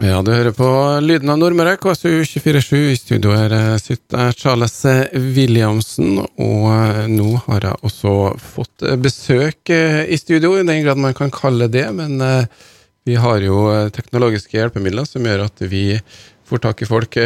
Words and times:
Ja, 0.00 0.22
du 0.24 0.30
hører 0.32 0.54
på 0.56 0.66
lyden 1.04 1.28
av 1.28 1.36
Nordmøre, 1.36 1.74
KSU247. 1.76 2.76
I 2.88 2.96
studio 2.96 3.34
her 3.36 3.52
eh, 3.52 3.74
sitter 3.76 4.30
Charles 4.32 4.78
eh, 4.88 5.10
Williamsen, 5.12 6.22
og 6.40 6.62
eh, 6.72 7.02
nå 7.12 7.34
har 7.44 7.66
jeg 7.66 7.80
også 7.84 8.12
fått 8.40 8.86
besøk 9.04 9.68
i 9.68 10.16
studio, 10.16 10.54
i 10.56 10.64
den 10.64 10.80
grad 10.86 11.02
man 11.04 11.12
kan 11.18 11.28
kalle 11.34 11.68
det. 11.68 11.84
Men 11.92 12.16
vi 13.04 13.18
har 13.20 13.44
jo 13.44 13.66
teknologiske 13.92 14.56
hjelpemidler 14.56 15.04
som 15.04 15.26
gjør 15.28 15.44
at 15.50 15.60
vi 15.68 15.84
får 16.48 16.62
tak 16.64 16.80
i 16.80 16.88
folk 16.88 17.18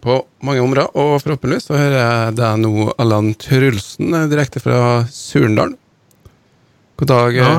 på 0.00 0.20
mange 0.46 0.62
områder, 0.62 0.94
og 0.94 1.16
forhåpentligvis 1.24 1.66
så 1.66 1.80
hører 1.80 1.98
jeg 1.98 2.36
deg 2.38 2.62
nå, 2.62 2.92
Allan 3.02 3.32
Trulsen, 3.42 4.14
direkte 4.30 4.62
fra 4.62 5.02
Surndalen. 5.10 5.74
God 7.02 7.10
dag. 7.10 7.42
Ja, 7.42 7.50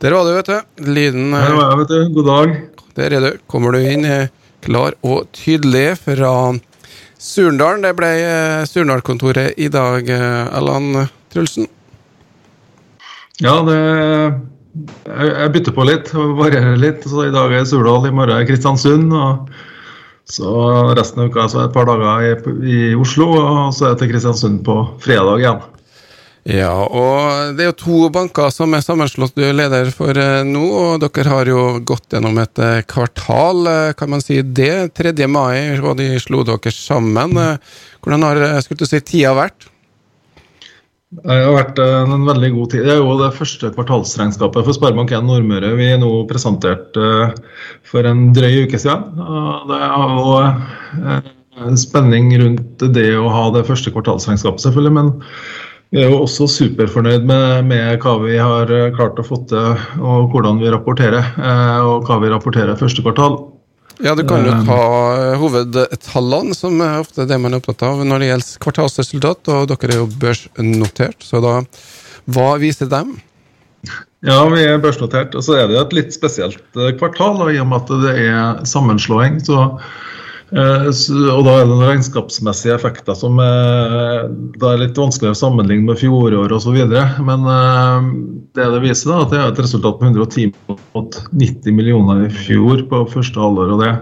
der 0.00 0.14
var 0.16 0.24
du, 0.24 0.32
vet 0.32 0.48
du. 0.48 0.84
Lyden 0.88 1.34
Her 1.36 1.54
var 1.58 1.66
jeg, 1.70 1.78
vet 1.82 1.90
du. 1.90 2.12
God 2.14 2.28
dag. 2.30 2.52
Der 2.96 3.14
er 3.16 3.24
du. 3.24 3.32
Kommer 3.52 3.76
du 3.76 3.82
inn 3.84 4.06
eh, 4.08 4.30
klar 4.64 4.94
og 5.04 5.26
tydelig 5.36 5.98
fra 6.00 6.30
Surndalen. 7.20 7.84
Det 7.84 7.90
ble 7.98 8.08
eh, 8.24 8.62
Surndal-kontoret 8.64 9.60
i 9.60 9.68
dag, 9.68 10.08
Allan 10.56 11.02
eh, 11.02 11.10
Trulsen. 11.34 11.68
Ja, 13.44 13.58
det 13.64 13.76
Jeg 15.04 15.52
bytter 15.52 15.76
på 15.76 15.84
litt 15.84 16.14
og 16.16 16.32
varierer 16.38 16.80
litt. 16.80 17.04
Så 17.04 17.26
I 17.26 17.34
dag 17.34 17.52
er 17.52 17.68
Surdal, 17.68 18.08
i 18.08 18.14
morgen 18.14 18.40
er 18.40 18.48
Kristiansund. 18.48 19.12
og 19.12 19.52
så 20.30 20.54
Resten 20.96 21.26
av 21.26 21.28
uka 21.28 21.44
så 21.44 21.58
er 21.60 21.66
det 21.66 21.72
et 21.72 21.76
par 21.76 21.90
dager 21.90 22.24
i, 22.24 22.32
i 22.72 22.80
Oslo, 22.96 23.28
og 23.36 23.76
så 23.76 23.90
er 23.90 23.94
det 23.94 24.06
til 24.06 24.14
Kristiansund 24.14 24.62
på 24.64 24.80
fredag 25.04 25.44
igjen. 25.44 25.60
Ja, 26.48 26.72
og 26.72 27.56
det 27.56 27.66
er 27.66 27.68
jo 27.68 27.76
to 27.76 27.96
banker 28.12 28.48
som 28.54 28.72
er 28.72 28.84
sammenslått 28.84 29.34
du 29.36 29.42
er 29.44 29.56
leder 29.56 29.90
for 29.92 30.16
eh, 30.16 30.40
nå, 30.48 30.62
og 30.96 31.02
dere 31.02 31.28
har 31.28 31.50
jo 31.50 31.64
gått 31.84 32.16
gjennom 32.16 32.40
et 32.40 32.62
eh, 32.64 32.80
kvartal, 32.88 33.60
eh, 33.68 33.92
kan 33.98 34.08
man 34.08 34.24
si 34.24 34.38
det. 34.40 34.94
3. 34.96 35.12
mai 35.28 35.76
og 35.82 35.98
de 36.00 36.14
slo 36.22 36.40
dere 36.48 36.72
sammen. 36.72 37.36
Hvordan 38.00 38.24
har 38.24 38.40
skulle 38.64 38.80
du 38.80 38.88
si, 38.88 39.02
tida 39.04 39.34
vært? 39.36 39.68
Det 41.10 41.36
har 41.42 41.52
vært 41.52 41.80
en 41.82 42.24
veldig 42.24 42.52
god 42.54 42.72
tid. 42.72 42.84
Det 42.86 42.94
er 42.94 43.00
jo 43.02 43.18
det 43.20 43.32
første 43.36 43.72
kvartalsregnskapet 43.74 44.64
for 44.64 44.78
Sparebank1 44.78 45.26
Nordmøre 45.26 45.74
vi 45.76 45.90
nå 46.00 46.10
presenterte 46.30 47.08
for 47.90 48.06
en 48.06 48.30
drøy 48.32 48.62
uke 48.64 48.78
siden. 48.80 49.18
Det 49.68 49.80
er 49.82 51.24
jo 51.66 51.74
spenning 51.82 52.30
rundt 52.40 52.86
det 52.94 53.10
å 53.18 53.26
ha 53.28 53.50
det 53.52 53.66
første 53.68 53.92
kvartalsregnskapet, 53.92 54.62
selvfølgelig. 54.64 54.94
men 54.96 55.18
vi 55.90 55.98
er 55.98 56.12
jo 56.12 56.20
også 56.22 56.46
superfornøyd 56.50 57.24
med, 57.26 57.64
med, 57.66 57.96
hva 58.02 58.12
vi 58.22 58.36
har 58.38 58.70
eh, 58.70 58.90
klart 58.94 59.18
å 59.18 59.26
få 59.26 59.40
til 59.50 59.72
og 59.98 60.30
hvordan 60.30 60.60
vi 60.62 60.70
rapporterer. 60.70 61.32
Eh, 61.34 61.78
og 61.82 62.06
hva 62.06 62.20
vi 62.22 62.30
rapporterer 62.30 62.78
første 62.78 63.02
kvartal. 63.02 63.40
Ja, 64.00 64.14
Du 64.16 64.22
kan 64.24 64.46
jo 64.46 64.54
ta 64.68 64.84
eh, 65.16 65.34
hovedtallene, 65.40 66.54
som 66.56 66.78
er 66.84 67.02
ofte 67.02 67.26
det 67.26 67.40
man 67.42 67.56
er 67.56 67.62
opptatt 67.62 67.82
av 67.88 68.04
når 68.06 68.22
det 68.22 68.28
gjelder 68.30 68.62
kvartalsresultat. 68.66 69.50
og 69.50 69.66
Dere 69.72 69.96
er 69.96 69.98
jo 69.98 70.06
børsnotert, 70.22 71.26
så 71.26 71.42
da 71.42 71.56
hva 72.30 72.52
viser 72.62 72.86
dem? 72.90 73.16
Ja, 74.22 74.44
vi 74.52 74.62
er 74.62 74.78
børsnotert. 74.78 75.34
Og 75.34 75.42
så 75.42 75.58
er 75.58 75.66
det 75.66 75.74
jo 75.74 75.82
et 75.82 75.96
litt 75.96 76.14
spesielt 76.14 76.62
kvartal, 77.00 77.42
og 77.42 77.50
i 77.50 77.58
og 77.58 77.66
med 77.66 77.82
at 77.82 78.06
det 78.06 78.14
er 78.28 78.62
sammenslåing. 78.68 79.42
så 79.42 79.66
og 80.50 81.44
Da 81.46 81.52
er 81.54 81.62
det 81.62 81.70
noen 81.70 81.84
regnskapsmessige 81.86 82.74
effekter 82.74 83.14
som 83.18 83.38
er, 83.42 84.26
er 84.26 84.80
litt 84.80 84.98
vanskeligere 84.98 85.36
å 85.36 85.38
sammenligne 85.38 85.86
med 85.86 86.00
fjoråret 86.00 86.56
osv. 86.56 86.78
Men 87.26 87.46
eh, 87.54 88.08
det 88.58 88.66
det 88.74 88.82
viser, 88.82 89.12
da, 89.12 89.20
at 89.22 89.30
det 89.30 89.38
er 89.38 89.52
et 89.52 89.62
resultat 89.62 90.00
på 90.00 90.08
110 90.10 90.50
mot 90.96 91.20
90 91.30 91.76
millioner 91.76 92.26
i 92.26 92.32
fjor 92.34 92.82
på 92.90 93.04
første 93.12 93.42
halvår. 93.42 93.76
og 93.76 93.84
det, 93.84 93.92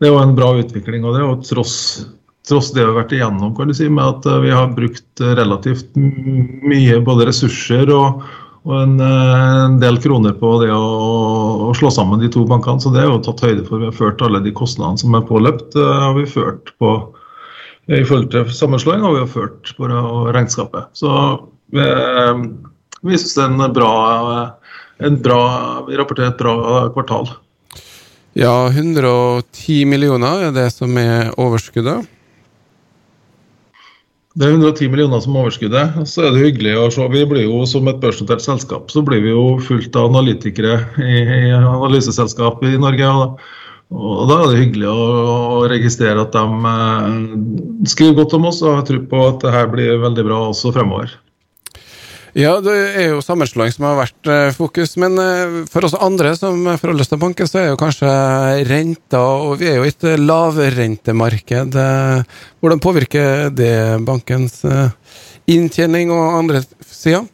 det 0.00 0.08
er 0.08 0.14
jo 0.14 0.22
en 0.22 0.36
bra 0.38 0.54
utvikling. 0.62 1.04
og 1.04 1.18
det 1.18 1.24
er 1.24 1.42
tross, 1.50 1.76
tross 2.48 2.72
det 2.72 2.80
vi 2.80 2.88
har 2.88 2.96
vært 3.02 3.12
igjennom, 3.18 3.52
kan 3.56 3.68
du 3.68 3.76
si, 3.76 3.90
med 3.92 4.08
at 4.08 4.30
eh, 4.30 4.40
vi 4.46 4.56
har 4.56 4.72
brukt 4.78 5.26
relativt 5.36 5.92
mye 6.00 7.02
både 7.04 7.28
ressurser 7.28 7.92
og 7.92 8.24
og 8.64 8.74
en, 8.80 8.94
eh, 9.00 9.64
en, 9.66 9.76
del 9.80 9.98
kroner 10.00 10.32
på 10.40 10.54
det 10.62 10.70
å, 10.72 10.84
å, 11.68 11.72
slå 11.76 11.90
sammen 11.92 12.22
de 12.22 12.30
to 12.32 12.46
bankene. 12.48 12.80
Så 12.80 12.92
det 12.94 13.02
er 13.02 13.10
jo 13.10 13.20
tatt 13.24 13.44
høyde 13.44 13.66
for. 13.66 13.82
Vi 13.82 13.90
har 13.90 13.96
ført 13.96 14.24
alle 14.24 14.40
de 14.44 14.54
kostnadene 14.56 15.00
som 15.02 15.16
er 15.16 15.26
påløpt. 15.28 15.76
Eh, 15.76 15.98
har 16.06 16.16
vi 16.16 16.24
ført 16.30 16.72
på 16.80 16.94
i 17.92 18.00
forhold 18.00 18.30
til 18.32 18.48
sammenslåing, 18.48 19.04
og 19.04 19.18
vi 19.18 19.20
har 19.20 19.28
ført 19.28 19.74
på 19.76 19.88
regnskapet. 20.32 20.88
Så 20.96 21.12
vi, 21.76 21.84
eh, 21.84 22.32
vi 23.04 23.20
syns 23.20 23.36
det 23.36 23.44
er 23.44 23.52
en 23.52 23.76
bra, 23.76 23.94
en 25.04 25.20
bra 25.20 25.40
Vi 25.84 25.98
rapporterer 26.00 26.32
et 26.32 26.40
bra 26.40 26.88
kvartal. 26.94 27.28
Ja, 28.32 28.66
110 28.72 29.84
millioner 29.84 30.48
er 30.48 30.56
det 30.56 30.70
som 30.72 30.96
er 30.98 31.34
overskuddet. 31.36 32.08
Det 34.34 34.48
er 34.48 34.56
110 34.56 34.88
millioner 34.90 35.20
som 35.22 35.36
overskuddet. 35.38 35.98
Så 36.10 36.24
er 36.26 36.32
det 36.34 36.42
hyggelig 36.42 36.72
å 36.74 36.88
se. 36.90 37.04
Vi 37.12 37.20
blir 37.30 37.44
jo 37.46 37.60
Som 37.70 37.86
et 37.90 38.00
børsnotert 38.02 38.42
selskap 38.42 38.90
så 38.90 39.02
blir 39.06 39.22
vi 39.22 39.30
jo 39.30 39.60
fullt 39.62 39.94
av 39.94 40.10
analytikere 40.10 40.80
i, 40.98 41.20
i 41.22 41.52
analyseselskap 41.54 42.64
i 42.66 42.74
Norge. 42.82 43.12
Og, 43.14 43.44
og 43.94 44.24
Da 44.30 44.40
er 44.40 44.48
det 44.50 44.62
hyggelig 44.64 44.90
å, 44.90 45.04
å 45.60 45.60
registrere 45.70 46.26
at 46.26 46.34
de 46.34 46.72
eh, 46.72 47.20
skriver 47.92 48.18
godt 48.24 48.34
om 48.40 48.50
oss 48.50 48.58
og 48.64 48.80
har 48.80 48.88
tro 48.88 48.98
på 49.12 49.22
at 49.28 49.38
det 49.46 49.54
her 49.54 49.70
blir 49.70 50.02
veldig 50.02 50.26
bra 50.26 50.40
også 50.48 50.74
fremover. 50.74 51.14
Ja, 52.34 52.56
det 52.58 52.72
er 52.98 53.12
jo 53.12 53.20
sammenslåing 53.22 53.70
som 53.70 53.84
har 53.86 54.00
vært 54.00 54.28
eh, 54.30 54.48
fokus. 54.56 54.96
Men 54.98 55.14
eh, 55.22 55.60
for 55.70 55.86
oss 55.86 55.94
andre 55.94 56.32
som 56.34 56.64
forholder 56.66 57.04
oss 57.04 57.12
til 57.12 57.20
banken, 57.22 57.46
så 57.46 57.60
er 57.60 57.68
jo 57.68 57.78
kanskje 57.78 58.10
renta 58.66 59.20
Og 59.22 59.60
vi 59.60 59.68
er 59.70 59.78
jo 59.78 59.84
i 59.86 59.92
et 59.92 60.06
lavrentemarked. 60.18 61.78
Eh, 61.78 62.40
hvordan 62.58 62.82
påvirker 62.82 63.54
det 63.54 63.76
bankens 64.08 64.64
inntjening 65.46 66.10
og 66.10 66.40
andre 66.40 66.64
sider? 66.82 67.30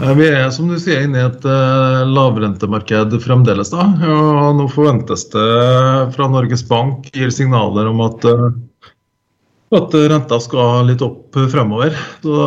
Vi 0.00 0.24
er 0.30 0.48
som 0.54 0.70
du 0.70 0.78
sier 0.80 1.04
inne 1.04 1.20
i 1.20 1.26
et 1.26 1.44
lavrentemarked 2.08 3.18
fremdeles. 3.20 3.68
da, 3.74 3.84
og 4.00 4.56
Nå 4.56 4.70
forventes 4.72 5.26
det 5.34 5.48
fra 6.14 6.30
Norges 6.32 6.64
Bank 6.64 7.10
gir 7.12 7.28
signaler 7.36 7.90
om 7.90 8.00
at 8.06 8.24
at 9.70 9.92
renta 10.10 10.40
skal 10.42 10.88
litt 10.88 11.02
opp 11.04 11.36
fremover. 11.52 11.94
Så 12.24 12.46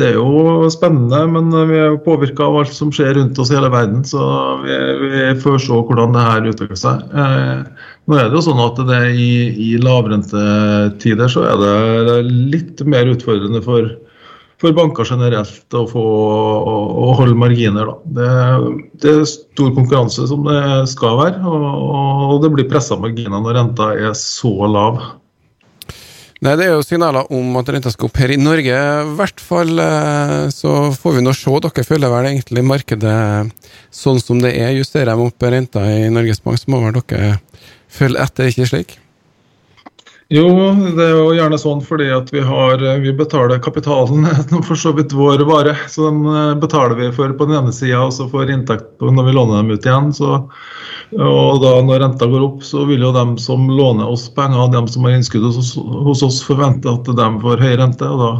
det 0.00 0.06
er 0.06 0.16
jo 0.16 0.68
spennende, 0.72 1.20
men 1.28 1.52
vi 1.68 1.76
er 1.82 1.98
påvirka 2.06 2.46
av 2.46 2.62
alt 2.62 2.72
som 2.72 2.92
skjer 2.94 3.18
rundt 3.18 3.38
oss 3.42 3.52
i 3.52 3.58
hele 3.58 3.68
verden. 3.72 4.00
Så 4.08 4.22
vi, 4.62 4.78
vi 5.02 5.26
får 5.42 5.60
se 5.66 5.76
hvordan 5.76 6.16
det 6.16 6.24
her 6.24 6.48
utvikler 6.48 6.80
seg. 6.80 7.04
Eh, 7.12 7.92
nå 8.08 8.16
er 8.16 8.30
det 8.30 8.40
jo 8.40 8.44
sånn 8.48 8.64
at 8.64 8.80
det 8.88 9.02
i, 9.12 9.30
i 9.68 9.70
lavrentetider 9.82 11.28
så 11.28 11.44
er 11.50 11.60
det 11.60 12.18
litt 12.54 12.80
mer 12.88 13.12
utfordrende 13.12 13.60
for, 13.68 13.92
for 14.56 14.80
banker 14.80 15.04
generelt 15.04 15.76
å, 15.76 15.84
få, 15.92 16.08
å, 16.08 16.76
å 17.04 17.12
holde 17.20 17.36
marginer. 17.36 17.92
Det, 18.08 18.32
det, 19.04 19.18
er 19.18 19.28
stor 19.28 19.76
konkurranse 19.76 20.24
som 20.32 20.48
det 20.48 20.64
skal 20.96 21.20
være, 21.20 21.44
og, 21.44 21.88
og 22.32 22.36
det 22.46 22.54
blir 22.56 22.72
pressa 22.72 22.96
marginer 22.96 23.36
når 23.36 23.60
renta 23.60 23.92
er 24.00 24.16
så 24.16 24.56
lav. 24.64 25.02
Nei, 26.38 26.54
Det 26.54 26.68
er 26.68 26.76
jo 26.76 26.84
signaler 26.86 27.26
om 27.34 27.56
at 27.58 27.70
renta 27.74 27.90
skal 27.90 28.06
opp 28.06 28.20
her 28.22 28.30
i 28.30 28.38
Norge. 28.38 28.70
I 28.70 29.14
hvert 29.18 29.40
fall 29.42 29.82
eh, 29.82 30.44
så 30.54 30.74
får 30.94 31.16
vi 31.16 31.24
nå 31.26 31.34
se. 31.34 31.50
Dere 31.64 31.86
føler 31.88 32.12
vel 32.12 32.28
egentlig 32.30 32.62
markedet 32.62 33.16
sånn 33.90 34.22
som 34.22 34.38
det 34.44 34.52
er. 34.54 34.76
Justerer 34.76 35.10
de 35.10 35.26
opp 35.26 35.42
renta 35.42 35.82
i 35.90 36.06
Norges 36.14 36.38
Bank, 36.44 36.60
så 36.62 36.70
må 36.70 36.84
vel 36.84 36.94
dere 37.00 37.40
følge 37.90 38.22
etter, 38.22 38.52
ikke 38.52 38.70
slik? 38.70 38.98
Jo, 40.28 40.44
det 40.92 41.04
er 41.06 41.14
jo 41.16 41.28
gjerne 41.32 41.56
sånn 41.56 41.78
fordi 41.80 42.10
at 42.12 42.28
vi, 42.34 42.42
har, 42.44 42.82
vi 43.00 43.14
betaler 43.16 43.62
kapitalen 43.64 44.26
for 44.68 44.76
så 44.76 44.92
vidt 44.92 45.14
vår 45.16 45.40
vare. 45.48 45.72
Så 45.88 46.10
den 46.10 46.26
eh, 46.28 46.52
betaler 46.60 46.98
vi 46.98 47.08
for 47.16 47.32
på 47.32 47.48
den 47.48 47.56
ene 47.62 47.72
sida, 47.72 48.02
og 48.04 48.12
så 48.12 48.26
får 48.28 48.52
inntekt 48.52 49.00
når 49.00 49.30
vi 49.30 49.36
låner 49.38 49.62
dem 49.62 49.72
ut 49.72 49.88
igjen. 49.88 50.12
så 50.12 50.42
og 51.16 51.62
da 51.62 51.70
når 51.80 52.02
renta 52.02 52.26
går 52.28 52.42
opp, 52.44 52.60
så 52.64 52.82
vil 52.84 53.00
jo 53.06 53.14
dem 53.16 53.38
som 53.40 53.64
låner 53.72 54.10
oss 54.12 54.26
penger, 54.36 54.68
de 54.74 54.82
som 54.92 55.06
har 55.08 55.16
innskudd 55.16 55.46
hos, 55.48 55.72
hos 55.78 56.22
oss, 56.26 56.42
forvente 56.44 56.90
at 56.92 57.08
de 57.08 57.28
får 57.40 57.64
høy 57.64 57.72
rente. 57.80 58.04
og 58.04 58.20
Da 58.20 58.30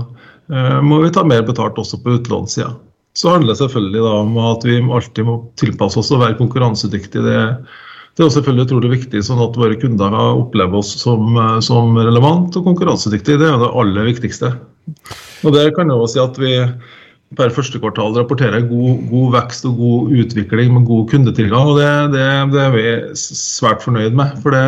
eh, 0.52 0.79
må 0.84 1.00
vi 1.00 1.12
ta 1.14 1.25
mer 1.25 1.46
betalt 1.49 1.81
også 1.81 2.02
på 2.05 2.19
utlånssida. 2.19 2.75
Så 3.17 3.32
handler 3.32 3.55
det 3.55 3.62
selvfølgelig 3.62 4.02
da 4.05 4.14
om 4.20 4.37
at 4.44 4.64
vi 4.69 4.76
alltid 4.84 5.26
må 5.26 5.41
tilpasse 5.58 5.99
oss 5.99 6.12
og 6.12 6.20
være 6.20 6.37
konkurransedyktige. 6.38 7.25
Det, 7.25 7.41
det 8.19 8.26
er 8.26 8.35
selvfølgelig 8.35 8.67
utrolig 8.67 8.88
viktig, 8.97 9.20
sånn 9.23 9.43
at 9.44 9.56
våre 9.59 9.76
kunder 9.79 10.15
opplever 10.19 10.81
oss 10.81 10.91
som, 10.99 11.37
eh, 11.38 11.59
som 11.62 11.94
relevant 11.94 12.56
og 12.59 12.65
konkurransedyktig. 12.67 13.38
Det 13.38 13.47
er 13.47 13.61
det 13.61 13.75
aller 13.82 14.09
viktigste. 14.11 14.55
Og 15.47 15.55
det 15.55 15.69
kan 15.76 15.87
jeg 15.87 16.00
også 16.03 16.17
si 16.17 16.25
at 16.25 16.41
vi 16.43 16.55
per 17.37 17.53
første 17.53 17.76
kvartal 17.81 18.15
rapporterer 18.17 18.65
god, 18.70 19.03
god, 19.11 19.26
vekst 19.35 19.67
og 19.69 19.76
god 19.76 20.12
utvikling 20.23 20.73
med 20.75 20.87
god 20.88 21.11
kundetilgang. 21.11 21.69
og 21.75 21.76
det, 21.79 21.91
det, 22.17 22.25
det, 22.55 22.62
er 22.62 22.73
vi 22.73 22.87
svært 23.20 23.85
fornøyd 23.85 24.17
med. 24.17 24.38
For 24.43 24.56
det 24.56 24.65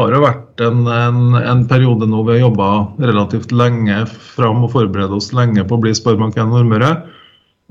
har 0.00 0.16
jo 0.16 0.24
vært 0.24 0.64
en, 0.66 0.82
en, 0.90 1.38
en 1.38 1.62
periode 1.70 2.08
nå 2.10 2.24
vi 2.26 2.36
har 2.36 2.48
jobba 2.48 2.70
relativt 2.98 3.54
lenge 3.54 4.02
fram 4.34 4.66
og 4.66 4.74
forberedt 4.74 5.14
oss 5.14 5.30
lenge 5.36 5.64
på 5.64 5.78
å 5.78 5.82
bli 5.84 5.94
Sparebank1 5.96 6.50
Nordmøre. 6.50 6.92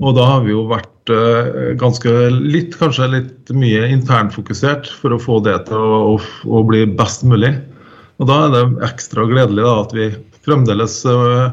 Og 0.00 0.16
da 0.16 0.24
har 0.24 0.44
vi 0.46 0.54
jo 0.54 0.64
vært 0.70 1.12
uh, 1.12 1.74
ganske 1.80 2.14
litt, 2.32 2.76
kanskje 2.80 3.10
litt 3.12 3.52
mye 3.52 3.84
internfokusert 3.92 4.88
for 5.00 5.12
å 5.12 5.20
få 5.20 5.40
det 5.44 5.58
til 5.68 5.76
å, 5.76 6.00
å, 6.14 6.16
å, 6.48 6.64
bli 6.66 6.86
best 6.98 7.26
mulig. 7.28 7.52
Og 8.20 8.28
da 8.30 8.46
er 8.46 8.54
det 8.54 8.64
ekstra 8.88 9.26
gledelig 9.28 9.66
da, 9.66 9.76
at 9.84 9.94
vi 9.96 10.08
fremdeles 10.46 11.02
uh, 11.08 11.52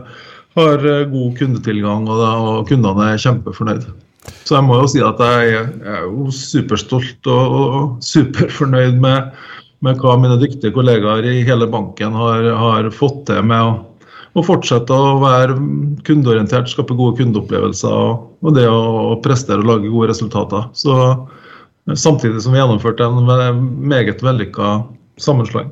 har 0.57 0.83
god 1.11 1.37
kundetilgang, 1.37 2.07
og, 2.07 2.21
da, 2.23 2.33
og 2.39 2.71
kundene 2.71 3.11
er 3.11 3.21
kjempefornøyd. 3.21 3.87
Så 4.47 4.57
jeg 4.57 4.67
må 4.67 4.79
jo 4.79 4.87
si 4.91 5.03
at 5.03 5.19
jeg 5.21 5.51
jeg 5.51 5.67
er 5.91 6.07
jo 6.07 6.31
superstolt 6.33 7.29
og, 7.31 7.57
og 7.57 8.03
superfornøyd 8.03 8.97
med, 9.03 9.35
med, 9.83 9.99
hva 10.01 10.15
mine 10.19 10.39
dyktige 10.41 10.73
kollegaer 10.75 11.27
i 11.27 11.43
hele 11.47 11.67
banken 11.71 12.15
har, 12.15 12.47
har 12.59 12.89
fått 12.95 13.25
til 13.29 13.43
med 13.47 13.59
å 13.63 13.75
og 14.35 14.45
fortsette 14.45 14.93
å 14.93 15.17
være 15.23 15.55
kundeorientert, 16.07 16.69
skape 16.71 16.97
gode 16.97 17.17
kundeopplevelser 17.21 17.93
og, 17.93 18.49
det 18.57 18.67
å 18.69 19.15
prestere 19.23 19.63
og 19.63 19.69
lage 19.71 19.91
gode 19.93 20.11
resultater. 20.11 20.67
Så 20.77 20.97
Samtidig 21.95 22.41
som 22.43 22.51
vi 22.51 22.59
gjennomførte 22.59 23.05
en 23.05 23.67
meget 23.87 24.23
vellykka 24.23 24.81
sammenslåing. 25.23 25.69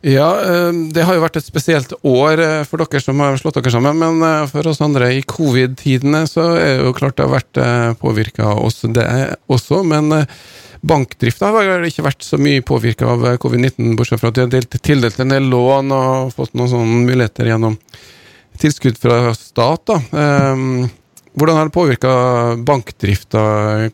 Ja, 0.00 0.30
eh, 0.40 0.72
det 0.94 1.04
har 1.04 1.14
jo 1.14 1.22
vært 1.22 1.36
et 1.36 1.46
spesielt 1.46 1.92
år 2.02 2.40
eh, 2.40 2.62
for 2.66 2.80
dere 2.80 3.02
som 3.04 3.20
har 3.20 3.36
slått 3.38 3.60
dere 3.60 3.70
sammen. 3.70 4.00
Men 4.00 4.24
eh, 4.24 4.46
for 4.50 4.66
oss 4.66 4.80
andre 4.82 5.12
i 5.14 5.20
covid-tidene 5.22 6.24
så 6.26 6.54
er 6.56 6.80
det 6.80 6.88
jo 6.88 6.96
klart 6.96 7.18
det 7.20 7.28
har 7.28 7.36
vært 7.36 8.00
påvirka 8.00 8.54
oss 8.56 8.80
det 8.96 9.06
også. 9.52 9.84
Men 9.86 10.10
Bankdrifta 10.80 11.50
har 11.52 11.84
ikke 11.84 12.06
vært 12.06 12.24
så 12.24 12.38
mye 12.40 12.62
påvirka 12.64 13.08
av 13.12 13.26
covid-19, 13.42 13.96
bortsett 13.98 14.22
fra 14.22 14.30
at 14.32 14.38
de 14.38 14.46
har 14.46 14.52
delt, 14.54 14.78
tildelt 14.80 15.20
en 15.20 15.34
del 15.34 15.50
lån 15.52 15.92
og 15.92 16.32
fått 16.32 16.56
noen 16.56 16.72
sånne 16.72 17.02
muligheter 17.04 17.50
gjennom 17.50 17.76
tilskudd 18.60 18.96
fra 19.00 19.34
stat. 19.36 19.90
da. 19.90 20.00
Um, 20.16 20.88
hvordan 21.38 21.56
har 21.56 21.68
det 21.68 21.76
påvirka 21.76 22.12
bankdrifta 22.66 23.42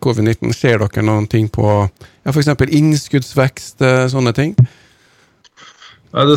covid-19? 0.02 0.54
Ser 0.56 0.80
dere 0.80 1.04
noen 1.04 1.26
ting 1.30 1.50
på 1.52 1.68
ja, 1.68 2.32
f.eks. 2.32 2.48
innskuddsvekst, 2.64 3.82
eh, 3.84 4.06
sånne 4.10 4.32
ting? 4.36 4.54
Det 6.16 6.36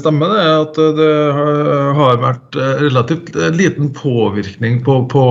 stemmer 0.00 0.32
det 0.34 0.44
at 0.48 0.78
det 0.96 1.12
har 1.94 2.18
vært 2.18 2.56
relativt 2.80 3.36
liten 3.54 3.92
påvirkning 3.94 4.80
på, 4.82 4.96
på 5.12 5.24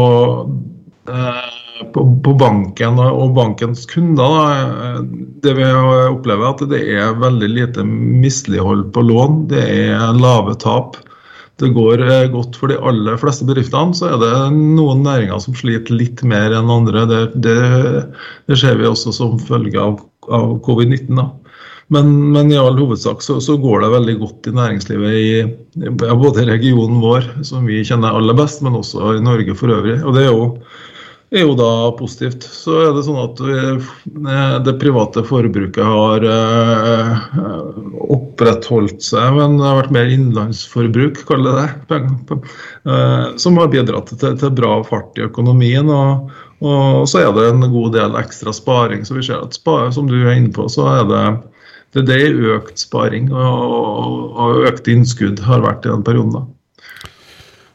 eh, 1.12 1.59
på, 1.94 2.04
på, 2.24 2.34
banken 2.40 3.00
og 3.02 3.36
bankens 3.38 3.86
kunder. 3.90 4.36
Da, 4.36 5.04
det 5.44 5.56
vi 5.58 5.68
opplever 5.70 6.46
er 6.46 6.54
at 6.54 6.64
det 6.72 6.82
er 6.96 7.20
veldig 7.22 7.50
lite 7.52 7.86
mislighold 7.88 8.90
på 8.96 9.04
lån. 9.06 9.46
Det 9.54 9.64
er 9.64 10.20
lave 10.20 10.56
tap. 10.60 11.00
Det 11.60 11.74
går 11.76 12.06
eh, 12.06 12.30
godt 12.32 12.56
for 12.56 12.72
de 12.72 12.78
aller 12.88 13.20
fleste 13.20 13.48
bedriftene. 13.48 13.96
Så 13.96 14.14
er 14.14 14.20
det 14.22 14.32
noen 14.56 15.04
næringer 15.04 15.42
som 15.44 15.58
sliter 15.58 15.98
litt 15.98 16.24
mer 16.28 16.56
enn 16.56 16.72
andre. 16.72 17.04
Det, 17.10 17.22
det, 17.44 17.58
det 18.48 18.60
ser 18.60 18.80
vi 18.80 18.88
også 18.88 19.16
som 19.16 19.40
følge 19.44 19.80
av, 19.84 20.00
av 20.32 20.56
covid-19. 20.66 21.20
Men, 21.90 22.12
men, 22.36 22.52
i 22.54 22.60
all 22.62 22.78
hovedsak 22.78 23.24
så, 23.26 23.40
så, 23.42 23.56
går 23.58 23.82
det 23.82 23.96
veldig 23.96 24.16
godt 24.20 24.48
i 24.52 24.54
næringslivet 24.54 25.16
i 25.18 25.90
både 25.98 26.46
regionen 26.46 27.00
vår, 27.02 27.26
som 27.48 27.66
vi 27.66 27.82
kjenner 27.82 28.14
aller 28.14 28.38
best, 28.38 28.62
men 28.62 28.78
også 28.78 29.16
i 29.18 29.24
Norge 29.26 29.56
for 29.58 29.74
øvrig. 29.74 29.98
Og 30.06 30.14
det 30.14 30.28
er 30.28 30.30
jo 30.30 30.44
er 31.32 31.46
jo 31.46 31.54
da 31.58 31.92
positivt. 31.98 32.44
Så 32.44 32.76
er 32.88 32.94
det 32.96 33.04
sånn 33.06 33.20
at 33.22 33.42
vi, 33.44 33.58
det 34.66 34.76
private 34.82 35.24
forbruket 35.28 35.86
har 35.86 36.26
eh, 36.26 37.40
opprettholdt 38.10 39.04
seg, 39.06 39.38
men 39.38 39.60
det 39.60 39.68
har 39.68 39.80
vært 39.84 39.96
mer 39.96 40.10
innenlandsforbruk, 40.10 41.22
kall 41.30 41.46
det 41.46 41.68
det, 41.92 42.02
eh, 42.90 43.26
som 43.42 43.62
har 43.62 43.72
bidratt 43.74 44.14
til, 44.16 44.38
til 44.42 44.56
bra 44.58 44.80
fart 44.88 45.22
i 45.22 45.28
økonomien. 45.28 45.92
Og, 45.94 46.34
og, 46.66 47.06
så 47.10 47.24
er 47.24 47.32
det 47.38 47.48
en 47.52 47.70
god 47.70 47.94
del 47.98 48.18
ekstra 48.20 48.56
sparing. 48.56 49.06
Så 49.06 49.20
vi 49.20 49.28
ser 49.30 49.46
at 49.46 49.62
som 49.94 50.10
du 50.10 50.18
er 50.24 50.36
inne 50.36 50.54
på, 50.56 50.66
så 50.72 50.88
er 50.98 51.10
det 51.14 51.26
det, 51.94 52.06
det 52.06 52.20
er 52.22 52.44
økt 52.54 52.78
sparing 52.78 53.32
og, 53.34 54.34
og 54.38 54.68
økt 54.70 54.90
innskudd 54.92 55.42
har 55.42 55.66
vært 55.66 55.88
i 55.88 55.94
den 55.94 56.06
perioden. 56.06 56.36
da. 56.38 56.59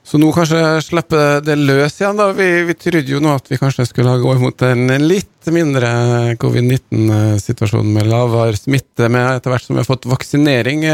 Så 0.05 0.19
nå 0.21 0.29
kanskje 0.37 0.59
slipper 0.85 1.39
det 1.41 1.55
løs 1.57 1.95
igjen, 1.97 2.19
da. 2.21 2.27
Vi, 2.37 2.47
vi 2.69 2.75
trodde 2.77 3.09
jo 3.09 3.23
nå 3.25 3.31
at 3.39 3.47
vi 3.49 3.57
kanskje 3.57 3.87
skulle 3.89 4.19
gå 4.21 4.35
imot 4.37 4.65
en 4.67 4.93
litt 5.01 5.49
mindre 5.49 5.89
covid-19-situasjon 6.41 7.89
med 7.89 8.11
lavere 8.13 8.59
smitte 8.59 9.09
med 9.09 9.39
etter 9.39 9.55
hvert 9.55 9.65
som 9.65 9.79
vi 9.79 9.81
har 9.81 9.89
fått 9.89 10.05
vaksinering. 10.11 10.85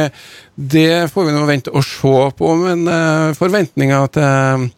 Det 0.54 1.10
får 1.10 1.26
vi 1.26 1.34
nå 1.34 1.42
vente 1.48 1.74
og 1.74 1.82
se 1.86 2.14
på, 2.38 2.52
men 2.62 2.86
eh, 2.86 3.32
forventninger 3.38 4.12
til 4.14 4.68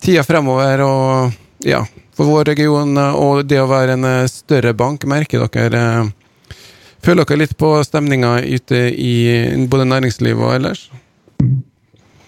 tida 0.00 0.24
fremover 0.24 0.84
og 0.86 1.68
ja, 1.68 1.82
for 2.16 2.32
vår 2.32 2.54
region 2.54 2.96
og 2.96 3.44
det 3.44 3.60
å 3.60 3.68
være 3.68 3.98
en 3.98 4.08
større 4.32 4.72
bank, 4.72 5.04
merker 5.04 5.44
dere 5.52 5.84
Føler 7.00 7.24
dere 7.24 7.40
litt 7.40 7.54
på 7.56 7.68
stemninga 7.84 8.34
ute 8.44 8.82
i 8.92 9.12
både 9.72 9.86
næringslivet 9.88 10.44
og 10.44 10.56
ellers? 10.58 10.82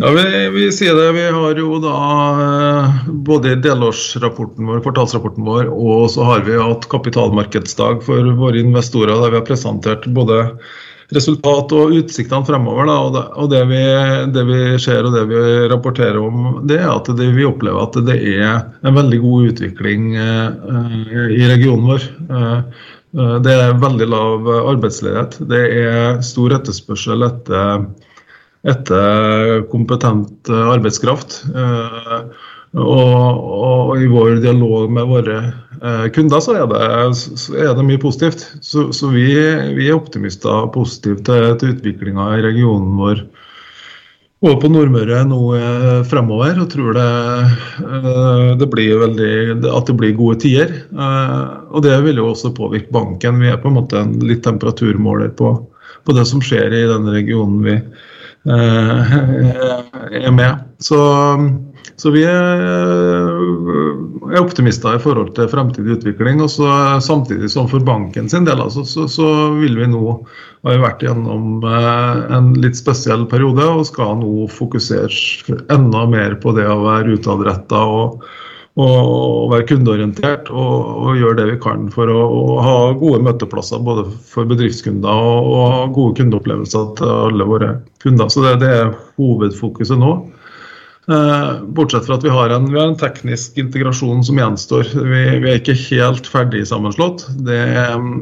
Ja, 0.02 0.10
vi, 0.10 0.48
vi, 0.50 0.72
sier 0.74 0.96
det. 0.98 1.12
Vi 1.14 1.26
har 1.30 1.58
jo 1.60 1.76
da 1.78 1.98
eh, 2.42 3.02
både 3.22 3.52
delårsrapporten 3.62 4.66
vår, 4.66 4.80
kvartalsrapporten 4.82 5.46
vår, 5.46 5.68
og 5.70 6.08
så 6.10 6.26
har 6.26 6.42
vi 6.42 6.56
hatt 6.58 6.88
kapitalmarkedsdag 6.90 8.02
for 8.02 8.32
våre 8.40 8.64
investorer, 8.64 9.14
der 9.14 9.30
vi 9.30 9.38
har 9.38 9.46
presentert 9.46 10.08
både 10.16 10.40
resultat 11.14 11.76
og 11.78 11.94
utsiktene 12.00 12.48
fremover. 12.50 12.90
Da, 12.90 13.24
og, 13.30 13.46
det, 13.54 13.62
vi, 13.70 13.80
det, 14.34 14.46
vi, 14.50 14.60
ser 14.82 15.06
og 15.06 15.14
det 15.14 15.22
vi 15.30 15.46
rapporterer 15.70 16.18
om, 16.18 16.64
det 16.66 16.82
er 16.82 16.90
at 16.90 17.14
det, 17.14 17.30
vi 17.38 17.46
opplever 17.46 17.86
at 17.86 18.02
det 18.02 18.18
er 18.34 18.58
en 18.82 18.98
veldig 18.98 19.22
god 19.22 19.52
utvikling 19.54 20.14
eh, 20.18 21.26
i 21.30 21.46
regionen 21.54 21.92
vår. 21.94 22.12
Eh, 22.26 22.56
eh 23.22 23.34
det 23.46 23.54
er 23.54 23.82
veldig 23.86 24.10
lav 24.10 24.54
arbeidsledighet. 24.64 25.44
Det 25.46 25.66
er 25.84 26.24
stor 26.26 26.58
etterspørsel 26.58 27.30
etter 27.30 27.92
etter 28.62 29.62
kompetent 29.72 30.48
eh, 30.48 30.70
arbeidskraft. 30.74 31.42
Eh, 31.50 32.48
og, 32.72 33.40
og, 33.52 33.90
i 34.00 34.08
vår 34.08 34.38
dialog 34.40 34.88
med 34.96 35.10
våre 35.10 35.38
eh, 35.42 36.06
kunder 36.14 36.40
så 36.40 36.54
er 36.62 36.70
det, 36.70 36.86
så 37.18 37.58
er 37.58 37.74
det 37.76 37.86
mye 37.88 38.00
positivt. 38.00 38.46
Så, 38.64 38.88
så 38.96 39.10
vi, 39.12 39.26
vi, 39.76 39.88
er 39.90 39.98
optimister 39.98 40.70
positive 40.72 41.20
til, 41.26 41.50
til 41.60 41.74
utviklinga 41.76 42.32
i 42.38 42.44
regionen 42.46 42.96
vår 43.00 43.26
og 44.42 44.56
på 44.58 44.66
Nordmøre 44.72 45.20
nå 45.22 45.36
fremover. 46.10 46.56
Og 46.58 46.72
tror 46.72 46.96
det, 46.96 47.10
det 48.58 48.66
blir 48.72 48.96
veldig, 48.98 49.34
at 49.70 49.86
det 49.86 49.94
blir 50.00 50.16
gode 50.18 50.40
tider. 50.42 50.72
Og 51.70 51.84
det 51.84 52.00
vil 52.02 52.18
jo 52.18 52.32
også 52.32 52.50
påvirke 52.56 52.90
banken. 52.90 53.38
Vi 53.38 53.52
er 53.52 53.60
på 53.62 53.70
en 53.70 53.76
måte 53.76 54.00
en 54.00 54.16
litt 54.26 54.42
temperaturmåler 54.42 55.30
på, 55.38 55.52
på 56.02 56.16
det 56.18 56.26
som 56.26 56.42
skjer 56.42 56.74
i 56.74 56.82
den 56.90 57.06
regionen 57.14 57.62
vi, 57.62 57.76
Eh, 57.76 58.10
er 60.26 60.30
med. 60.34 60.58
Så, 60.82 60.98
så 61.96 62.10
vi 62.10 62.24
er, 62.26 62.62
er, 62.66 64.38
optimister 64.40 64.96
i 64.96 65.02
forhold 65.02 65.34
til 65.36 65.50
fremtidig 65.52 65.98
utvikling. 65.98 66.42
og 66.42 66.50
så 66.50 66.68
Samtidig 67.04 67.50
som 67.52 67.68
for 67.70 67.84
banken 67.86 68.28
sin 68.32 68.48
del 68.48 68.62
altså, 68.64 68.84
så, 68.88 69.06
så, 69.08 69.28
vil 69.60 69.78
vi 69.78 69.86
nå 69.92 70.16
ha 70.66 70.78
vært 70.82 71.02
gjennom 71.06 71.62
eh, 71.66 72.22
en 72.34 72.52
litt 72.62 72.78
spesiell 72.78 73.26
periode 73.30 73.66
og 73.66 73.86
skal 73.86 74.18
nå 74.22 74.48
fokusere 74.50 75.58
enda 75.74 76.06
mer 76.10 76.38
på 76.42 76.54
det 76.58 76.66
å 76.66 76.82
være 76.86 77.18
utadretta 77.18 77.84
og 77.86 78.26
og 78.80 79.50
være 79.52 79.66
kundeorientert 79.68 80.48
og, 80.48 80.76
og, 81.04 81.10
gjøre 81.18 81.36
det 81.42 81.48
vi 81.50 81.56
kan 81.60 81.90
for 81.92 82.08
å, 82.08 82.20
ha 82.64 82.76
gode 82.96 83.20
møteplasser 83.26 83.82
både 83.84 84.06
for 84.30 84.48
bedriftskunder 84.48 85.12
og, 85.12 85.50
og 85.52 85.96
gode 85.98 86.16
kundeopplevelser 86.22 86.94
til 86.96 87.12
alle 87.12 87.48
våre 87.48 87.74
kunder. 88.04 88.30
Så 88.32 88.46
det, 88.46 88.54
det 88.64 88.70
er 88.78 88.94
hovedfokuset 89.20 90.00
nå. 90.00 90.14
Eh, 91.10 91.62
bortsett 91.74 92.06
fra 92.06 92.14
at 92.14 92.24
vi 92.24 92.30
har, 92.30 92.52
en, 92.54 92.68
vi 92.70 92.78
har 92.78 92.92
en 92.92 92.98
teknisk 92.98 93.56
integrasjon 93.58 94.22
som 94.24 94.38
gjenstår. 94.38 94.92
Vi, 94.94 95.22
vi, 95.42 95.48
er 95.50 95.58
ikke 95.58 95.74
helt 95.88 96.28
ferdig 96.30 96.62
sammenslått. 96.70 97.24
Det 97.42 97.58
er 97.58 97.96
um, 97.98 98.12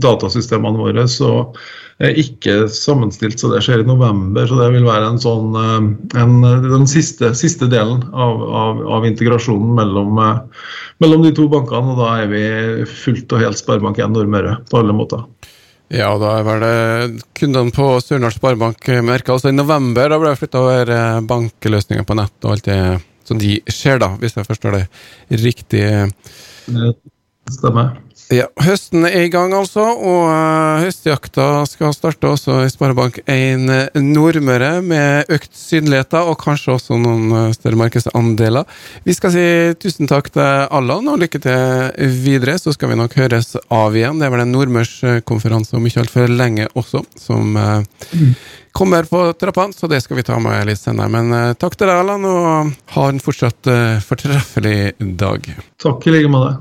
datasystemene 0.00 0.80
våre 0.80 1.04
er 1.98 2.14
ikke 2.22 2.68
sammenstilt, 2.70 3.40
så 3.40 3.50
det 3.52 3.60
skjer 3.66 3.82
i 3.82 3.88
november. 3.88 4.46
Så 4.48 4.56
det 4.56 4.70
vil 4.72 4.86
være 4.88 5.10
en 5.12 5.20
sånn, 5.20 5.52
eh, 5.58 6.22
en, 6.22 6.34
den 6.64 6.88
siste, 6.88 7.34
siste 7.36 7.68
delen 7.68 8.00
av, 8.14 8.40
av, 8.62 8.82
av 8.98 9.08
integrasjonen 9.08 9.76
mellom, 9.76 10.16
eh, 10.24 10.66
mellom, 11.04 11.26
de 11.26 11.34
to 11.36 11.48
bankene. 11.52 11.92
Og 11.92 12.00
da 12.00 12.14
er 12.22 12.32
vi 12.32 12.44
fullt 12.88 13.36
og 13.36 13.44
helt 13.44 13.60
Sparebank1 13.60 14.16
Nordmøre 14.16 14.60
på 14.70 14.80
alle 14.80 14.96
måter. 14.96 15.26
Ja, 15.88 16.10
da 16.20 16.34
vel 16.44 16.64
det 16.64 17.22
kundene 17.38 17.72
på 17.72 17.86
Surnadal 18.04 18.34
Sparebank 18.34 18.90
merka 19.06 19.32
også 19.34 19.48
i 19.48 19.56
november. 19.56 20.10
Da 20.12 20.18
ble 20.20 20.34
det 20.34 20.40
flytta 20.42 20.60
over 20.60 20.92
eh, 20.92 21.20
bankløsninger 21.30 22.04
på 22.08 22.16
nett 22.18 22.44
og 22.44 22.56
alt 22.56 22.68
det 22.68 22.80
som 23.28 23.40
de 23.40 23.58
ser, 23.72 24.00
da, 24.00 24.10
hvis 24.20 24.36
jeg 24.36 24.48
forstår 24.48 24.76
det 24.76 24.84
riktig. 25.44 25.84
Stemmer. 27.48 27.96
Ja, 28.28 28.44
Høsten 28.60 29.06
er 29.08 29.22
i 29.24 29.30
gang, 29.32 29.54
altså, 29.56 29.80
og 29.80 30.26
uh, 30.28 30.82
høstjakta 30.82 31.62
skal 31.64 31.94
starte 31.96 32.28
også 32.28 32.58
i 32.66 32.68
Sparebank1 32.68 33.96
Nordmøre, 34.04 34.82
med 34.84 35.32
økt 35.32 35.56
synlighet 35.56 36.12
og 36.18 36.34
kanskje 36.42 36.74
også 36.74 36.98
noen 37.00 37.32
uh, 37.32 37.46
større 37.56 37.80
markedsandeler. 37.80 38.68
Vi 39.08 39.16
skal 39.16 39.32
si 39.32 39.46
tusen 39.80 40.12
takk 40.12 40.28
til 40.36 40.44
Allan, 40.44 41.08
og 41.08 41.24
lykke 41.24 41.40
til 41.40 42.12
videre. 42.20 42.58
Så 42.60 42.76
skal 42.76 42.92
vi 42.92 43.00
nok 43.00 43.16
høres 43.16 43.54
av 43.72 43.96
igjen. 43.96 44.20
Det 44.20 44.28
er 44.28 44.36
vel 44.36 44.44
en 44.44 44.52
nordmørskonferanse 44.58 45.80
om 45.80 45.88
ikke 45.88 46.04
altfor 46.04 46.28
lenge 46.28 46.68
også, 46.76 47.06
som 47.16 47.56
kommer 48.76 49.08
på 49.08 49.24
trappene, 49.40 49.72
så 49.72 49.88
det 49.88 50.04
skal 50.04 50.20
vi 50.20 50.28
ta 50.28 50.36
med 50.36 50.68
litt 50.68 50.84
senere. 50.84 51.08
Men 51.16 51.56
takk 51.56 51.80
til 51.80 51.88
deg, 51.88 52.04
Allan, 52.04 52.28
og 52.28 52.80
ha 52.92 53.08
en 53.08 53.24
fortsatt 53.24 53.72
fortreffelig 54.04 54.98
dag. 55.16 55.54
Takk 55.80 56.12
i 56.12 56.20
like 56.20 56.36
måte. 56.36 56.58